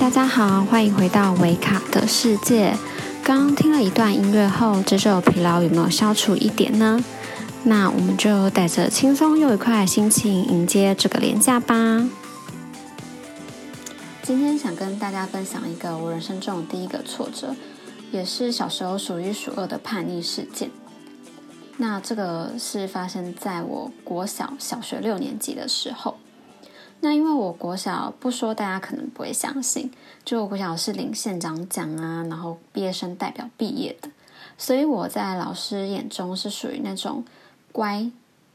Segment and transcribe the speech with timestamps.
[0.00, 2.74] 大家好，欢迎回到维卡的世界。
[3.22, 7.04] 刚听了一段音乐后，这首疲劳有没有消除一点呢？
[7.64, 12.08] 那我们就带着轻松又愉快的心情迎接这个连假吧。
[14.22, 17.54] 今天想跟大家分享一个我人生中的第一个挫折，
[18.10, 20.70] 也是小时候数一数二的叛逆事件。
[21.76, 26.16] 那这个是发生在我国小小学六年级的时候。
[27.02, 29.90] 那因为我国小不说，大家可能不会相信。
[30.22, 34.10] 就我国小是领县长奖啊，然后毕业生代表毕业的，
[34.58, 37.24] 所以我在老师眼中是属于那种
[37.72, 38.10] 乖，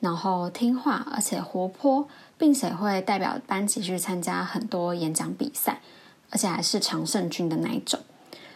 [0.00, 5.82] 然后听话，而且活泼，并且会代表班级去参加很多演讲比赛，
[6.30, 8.00] 而且还是常胜军的那一种。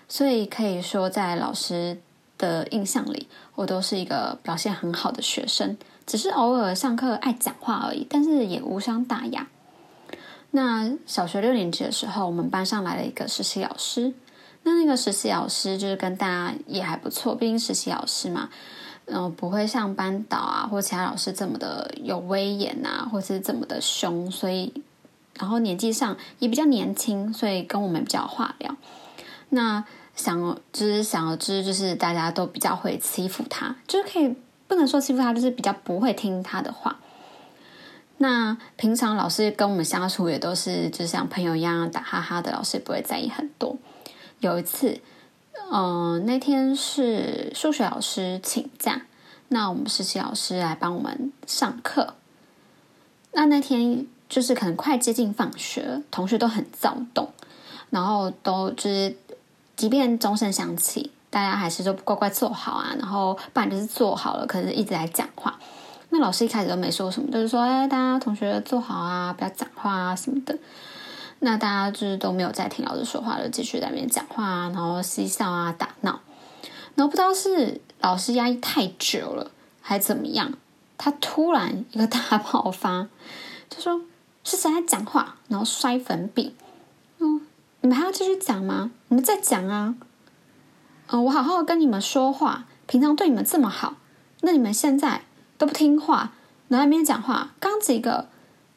[0.09, 1.99] 所以可以说，在老师
[2.39, 9.47] 的印象里，我都是一个表现很好的学生，只是偶尔上课爱讲话而已，但是也无伤大雅。
[10.57, 14.15] 那小学六年级的时候，我们班上来了一个实习老师。
[14.63, 18.49] 那那个实习老师就是跟大家也还不错，毕竟实习老师嘛，
[19.07, 24.31] 嗯，不会像班导啊或其他老师这么的有威严啊，或是这么的凶。
[24.31, 24.73] 所以，
[25.37, 28.77] 然后年纪上也比较年轻，所以跟我们比较话聊。
[29.49, 34.37] 那想就是想而知，就是大家都比较会欺负他，就是可以
[34.69, 37.01] 不能说欺负他，就是比较不会听他的话。
[38.19, 43.77] 那平常老师跟我们相处也都是就像朋友一样打哈哈的，老师也不会在意很多。
[44.39, 45.01] 有一次，
[45.73, 49.03] 嗯，那天是数学老师请假，
[49.49, 52.15] 那我们实习老师来帮我们上课。
[53.33, 57.31] 那那天就是可能快接近放学，同学都很躁动，
[57.91, 59.17] 然后都就是
[59.77, 65.59] 即便钟声响起，大家还是都乖乖坐好啊，然后不然就是坐好了，可是一直在讲话。
[66.17, 70.57] 那老师一开始都没说什么，就是说，哎，大家同学坐好啊，不要讲话啊什么的。
[71.41, 76.21] 那大家就是都没有在听老师说话了，继续在那边讲话啊，然后嬉笑啊，打闹。
[76.95, 80.53] 然后不知道是老师压抑太久了，还怎么样，
[80.97, 83.09] 他突然一个大爆发，
[83.69, 84.01] 就说
[84.45, 86.55] 是谁在讲话，然后摔粉笔。
[87.19, 87.41] 嗯，
[87.81, 88.93] 你们还要继续讲吗？
[89.09, 89.97] 你们再讲啊。
[91.09, 93.97] 嗯，我好好跟你们说话，平常对你们这么好，
[94.43, 95.23] 那你们现在。
[95.65, 96.31] 都不听话，
[96.69, 97.55] 然后那边讲话。
[97.59, 98.29] 刚几个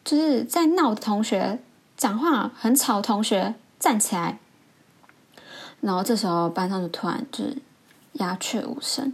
[0.05, 1.59] 就是在闹的同学
[1.97, 4.39] 讲话很吵，同学站起来。
[5.81, 7.57] 然后这时候班上就突然就是
[8.13, 9.13] 鸦雀无声，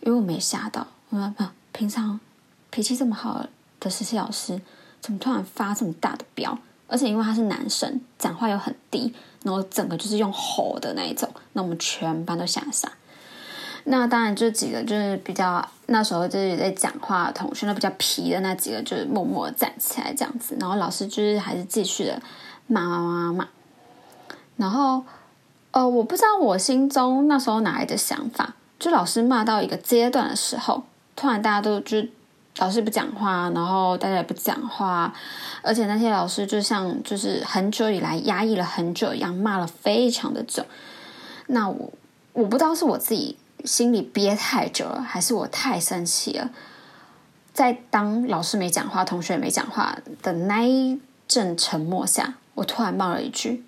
[0.00, 0.86] 因为我没吓到。
[1.08, 2.20] 我说不，平常
[2.68, 3.46] 脾气这么好
[3.80, 4.60] 的实习老师，
[5.00, 6.58] 怎么突然发这么大的飙？
[6.88, 12.92] 而且因为他是男生，讲话又很低，然后整个就是用吼的那一种，那我们全班都吓傻。
[13.90, 22.20] 那当然，这几个就是比较那时候就是在讲话的同学，那比较皮的那几个就是默默站起来这样子，然后老师就是还是继续的
[22.66, 23.48] 骂骂骂骂。
[24.58, 25.02] 然后，
[25.70, 30.82] 呃，我不知道我心中那时候哪来的想法，就老师骂到一个阶段的时候，
[31.16, 31.96] 突然大家都就
[32.58, 35.14] 老师不讲话，然后大家也不讲话，
[35.62, 40.62] 而且那些老师就像就是很久以来压抑了很久一样，骂了非常的久。
[41.46, 41.90] 那我
[42.34, 43.38] 我不知道是我自己。
[43.68, 46.50] 心里憋太久了，还是我太生气了？
[47.52, 53.64] 在当老师没讲话、同学没讲话的那一阵沉默下，我突然冒了一句：“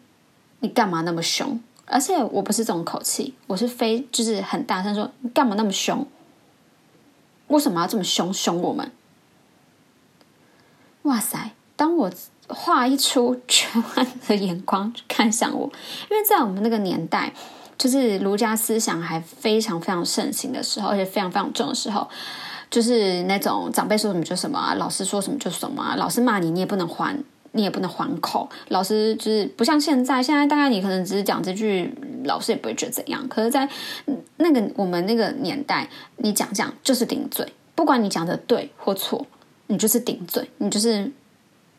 [0.60, 6.06] 你干嘛那么凶？”而且我不是这种口气，我是非就是很大声说：“你干嘛那么凶？
[7.48, 8.90] 为什么要这么凶凶我们？”
[11.02, 11.50] 哇塞！
[11.76, 12.10] 当我
[12.48, 15.70] 话一出，全班的眼光看向我，
[16.10, 17.34] 因为在我们那个年代。
[17.80, 22.06] 就是儒家思想还非常非常盛行的时候，而且非常非常重的时候，
[22.70, 27.16] 就是那种长辈说什么就什么啊，老师说什么就什么啊，老师骂你你也不能还，
[27.52, 28.46] 你也不能还口。
[28.68, 31.90] 老师就是不像现在，现在大概你可能只是讲这句，
[32.24, 33.26] 老师也不会觉得怎样。
[33.28, 33.66] 可是，在
[34.36, 35.88] 那个我们那个年代，
[36.18, 39.26] 你讲讲就是顶嘴，不管你讲的对或错，
[39.68, 41.10] 你就是顶嘴，你就是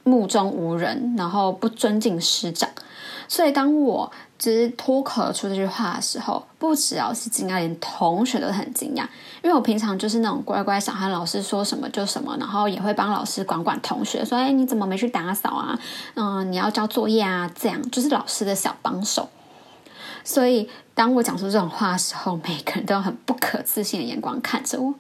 [0.03, 2.67] 目中无人，然后不尊敬师长。
[3.27, 4.11] 所以当我。
[4.41, 9.03] 只是脱口而出这句话的时候，不只要是惊讶，连同学都很惊讶。
[9.43, 15.79] 因为我平常就是那种乖乖小孩，老师说什么就什么，然后也会帮老师管管同学，说：“哎，你怎么没去打扫啊？
[16.15, 19.29] 嗯，你要交作业啊？”这样就是老师的小帮手。
[20.23, 24.95] 所以当我讲出这种话的时候，每个人都很不可置信的眼光看着我。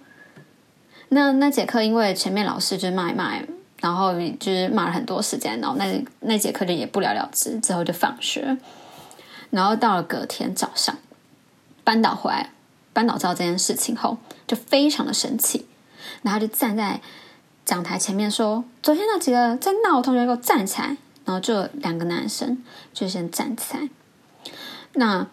[1.09, 3.33] 那那节课，因为前面老师就骂一骂，
[3.79, 8.55] 然后就是骂了很多时间，然后那那节课就也不了了之，之后就放学。
[9.51, 10.97] 然后到了隔天早上，
[11.83, 12.49] 班导回来，
[12.91, 14.17] 班导知道这件事情后，
[14.47, 15.67] 就非常的生气，
[16.23, 16.99] 然后就站在
[17.63, 20.97] 讲台前面说：“昨天那几个在闹的同学，给我站起来！
[21.23, 22.63] 然后就两个男生
[22.93, 23.89] 就先站起来。
[24.93, 25.27] 那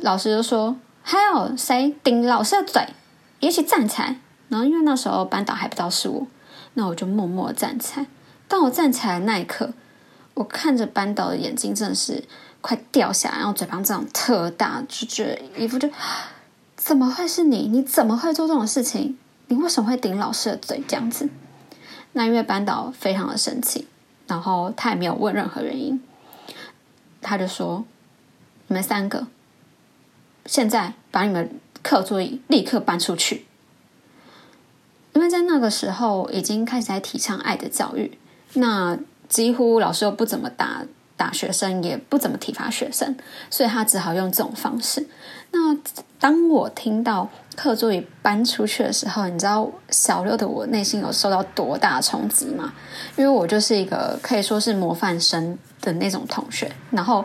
[0.00, 2.88] 老师就说：“还有谁顶老师的嘴？
[3.40, 4.16] 一起站起来。”
[4.48, 6.26] 然后因为那时候班导还不知道是我，
[6.74, 8.06] 那我就默默站起来。
[8.46, 9.72] 当我站起来的那一刻，
[10.34, 12.22] 我看着班导的眼睛真的是
[12.60, 15.88] 快掉下来，然后嘴巴这样特大，就觉得一副就
[16.76, 17.68] 怎么会是你？
[17.68, 19.16] 你怎么会做这种事情？
[19.48, 21.28] 你为什么会顶老师的嘴这样子？
[22.12, 23.86] 那因为班导非常的生气，
[24.26, 26.02] 然后他也没有问任何原因，
[27.20, 27.84] 他就说
[28.68, 29.26] ：“你们三个
[30.46, 33.46] 现在把你们课桌椅立刻搬出去。”
[35.12, 38.18] 因为在那个时候已经开始在提倡爱的教育，
[38.54, 38.98] 那
[39.34, 40.82] 几乎老师又不怎么打
[41.16, 43.16] 打学生，也不怎么体罚学生，
[43.50, 45.04] 所以他只好用这种方式。
[45.50, 45.76] 那
[46.20, 52.72] 当我听到课桌椅搬出去的时候，你知道小六的我内心有受到多大冲击吗？
[53.16, 57.24] 因为我就是一个可以说是模范生的那种同学，然后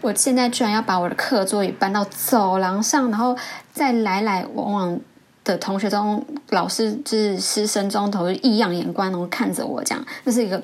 [0.00, 3.36] 我现在居然要把我的课桌椅搬到走廊上，然后
[3.72, 5.00] 再来来往往。
[5.44, 10.62] 的同学中，老师就是师生中头异样眼光，然后看着我，这样，这是一个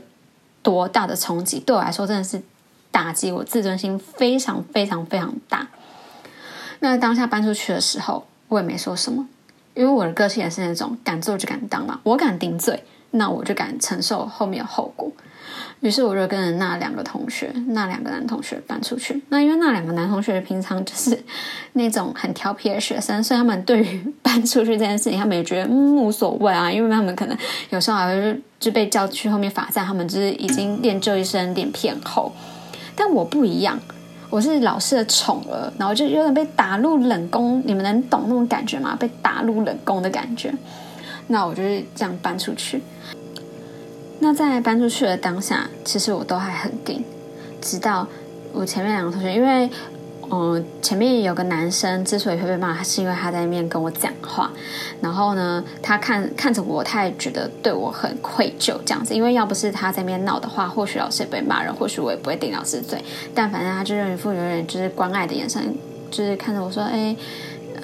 [0.65, 1.61] 多大的冲击？
[1.61, 2.43] 对我来说，真的是
[2.91, 5.69] 打击我自尊心非常非常非常大。
[6.81, 9.29] 那当下搬出去的时候，我也没说什么，
[9.75, 12.83] 因为我的个性也是那种敢做就敢当嘛，我敢顶嘴，
[13.13, 15.13] 那我就敢承受后面的后果。
[15.81, 19.23] 于是我就跟着那两个同学，那两个男同学搬出去。
[19.29, 21.19] 那因为那两个男同学平常就是
[21.75, 26.73] 那种很调皮的学生，所以他们对于搬出去这件事情，他们也觉得嗯无所谓啊。
[26.73, 27.37] 因为他们可能
[27.71, 32.33] 有时候还会就被叫去后面罚站，他们就是已经练就一身脸皮厚。
[32.97, 33.79] 但我不一样，
[34.31, 37.63] 我是老师的宠儿，然后就有点被打入冷宫。
[37.67, 38.97] 你们能懂那种感觉吗？
[38.99, 40.51] 被打入冷宫的感觉。
[41.27, 42.81] 那我就是这样搬出去。
[44.21, 47.05] 那在搬出去的当下，其实我都还很顶，
[47.61, 48.07] 直到
[48.53, 49.69] 我前面两个同学，因为
[50.31, 54.51] 嗯前面有个男生之所以会被骂，是因为他在那边跟我讲话，
[55.03, 62.99] 然后呢，他看看着我，他也觉得对我很愧疚这样子，因为要不是他在那边闹的话，或许老师也被骂人，或许我也不会顶老师嘴，
[63.35, 65.77] 但反正他就用一副有点就是关爱的眼神，
[66.11, 67.15] 就是看着我说，哎，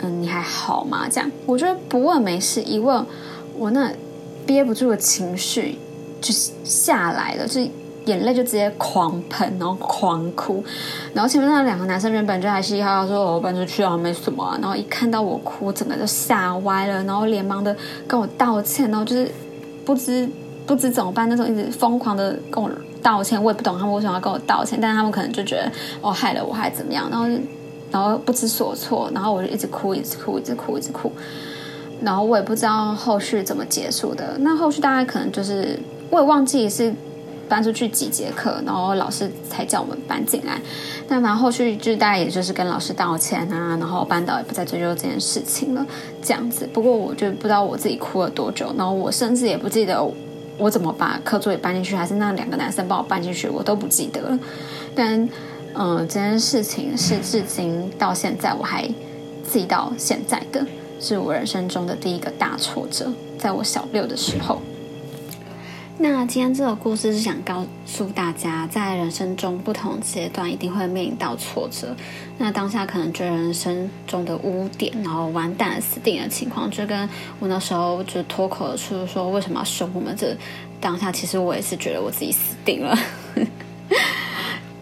[0.00, 1.06] 嗯，你还好吗？
[1.10, 3.04] 这样，我觉得不问没事，一问
[3.58, 3.92] 我那
[4.46, 5.78] 憋不住的情绪。
[6.20, 6.34] 就
[6.64, 7.60] 下来了，就
[8.06, 10.64] 眼泪就直接狂喷，然后狂哭，
[11.12, 17.76] 然后前面那两个男生原本就还嘻嘻哈哈说我搬出去啊没什么，然后一看到我哭，整个就吓歪了，然后连忙的
[18.08, 19.30] 跟我道歉，然后就是
[19.84, 20.28] 不知
[20.66, 22.70] 不知怎么办那种，一直疯狂的跟我
[23.02, 25.70] 道歉，我也不懂他们为什么要跟我道歉，但是他们可能就觉得
[26.00, 27.26] 哦害了我还怎么样，然后
[27.90, 31.12] 然后不知所措，然后我就一直哭，一直哭，一直哭，一直哭，
[32.02, 35.78] 然后我也不知道后续怎么结束的，那后续大概可能就是。
[36.12, 36.92] 我也忘记是
[37.48, 40.60] 搬出去几节课，然后老师才叫我们搬进来。
[41.08, 45.86] 但反正后续就大概也就是跟老师道歉啊，然后班导也不再追究这件事情了，
[46.20, 46.68] 这样子。
[46.72, 50.04] 不过我就不知道我自己哭了多久，然后我甚至也不记得
[50.58, 54.36] 我怎么把课桌也搬进去，还是那两个男生帮我搬进去，我都不记得了。
[54.96, 55.28] 但
[55.74, 58.84] 嗯，这件事情是至今到现在我还
[59.48, 60.66] 记到现在的，
[61.00, 64.60] 是我人生中的第一个大挫折，在我小六的时候。
[66.02, 71.94] 那今天这个故事是想告诉大家，在人生中不同阶段一定会面临到挫折。
[72.38, 77.06] 那当下可能觉得人生中的污点，然后完蛋、死定的情况，就跟
[77.38, 80.16] 我那时候就脱口而出说为什么要凶我们？
[80.16, 80.34] 这
[80.80, 82.98] 当下其实我也是觉得我自己死定了。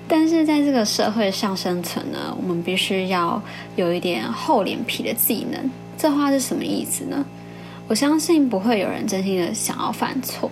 [0.07, 3.43] 但是在这个社会上生存呢，我们必须要
[3.75, 5.69] 有一点厚脸皮的技能。
[5.99, 7.25] 这话是什么意思呢？
[7.89, 10.51] 我相信不会有人真心的想要犯错。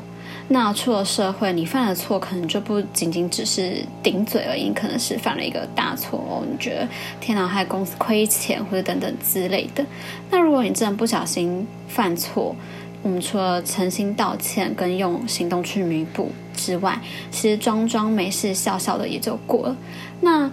[0.48, 6.44] 那出了社会，你犯的错可能就不仅仅只是顶嘴而已，可能是犯了一个大错哦。
[6.48, 6.88] 你觉得
[7.20, 9.84] 天哪，害公司亏钱或者等等之类的。
[10.30, 12.54] 那如果你真的不小心犯错，
[13.02, 17.00] 我们除了诚心道歉跟用行动去弥补之外，
[17.30, 19.76] 其实装装没事、笑笑的也就过了。
[20.20, 20.50] 那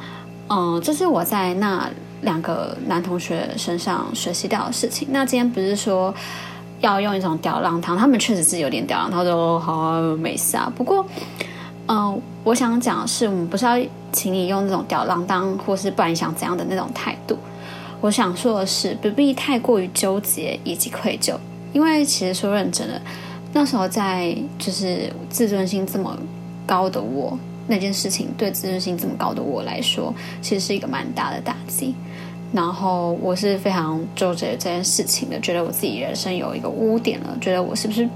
[0.50, 1.90] 嗯，这是我在那
[2.24, 5.08] 两个男同学身上学习到的事情。
[5.12, 6.14] 那今天不是说。
[6.82, 10.70] 要用一种吊浪汤，他们确实是有点吊浪，他说好没事啊。
[10.76, 11.08] 不过，
[11.88, 13.80] 嗯，我想讲的是，我们不是要
[14.12, 17.38] 请你用那种吊浪当，或是不然想怎样的那种态度。
[18.02, 21.38] 我想说的是，不必太过于纠结以及愧疚，
[21.72, 23.02] 因为其实说认真的，
[23.54, 26.14] 那时候在就是自尊心这么
[26.68, 31.96] 高的我，那件事情对自尊心这么高的我来说，其实是一个蛮大的打击。
[32.54, 38.08] 然后我是非常纠结这件事情的，觉得我自己人生有一个污点了，觉得我是不是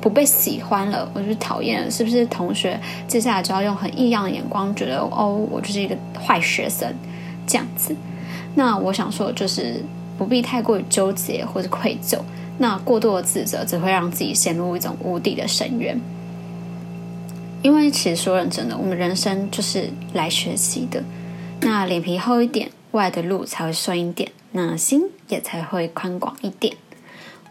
[0.00, 6.88] 不被喜欢了，我就讨厌了，是不是同学接下来就要用很异样的眼光，觉得哦，我就是一个坏学生
[7.44, 7.94] 这样子？
[8.54, 9.82] 那我想说，就是
[10.16, 12.18] 不必太过于纠结或者愧疚。
[12.58, 15.98] 那过度的自责只会让自己陷入一种无底的深渊。
[17.62, 21.02] 因为其实说认真的，我们人生就是来学习的。
[21.74, 26.76] 那脸皮厚一点，外的路才会顺一点，那心也才会宽广一点。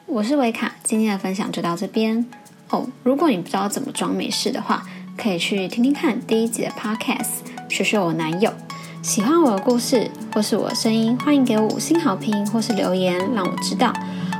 [0.05, 2.23] 我是维卡，今天的分享就到这边
[2.69, 2.87] 哦。
[3.01, 4.83] 如果你不知道怎么装没事的话，
[5.17, 8.53] 可以去听听看第一集的 Podcast，学学我男友。
[9.01, 13.91] 喜欢我的故事或是我的声音，欢迎给我五星好评或是留言让我知道，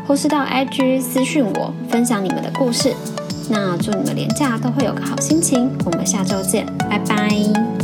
[0.06, 2.94] 或是到 IG 私讯我分享你们的故事。
[3.50, 7.81] 那祝你们连假都会有个好心情，我们下周见，拜拜。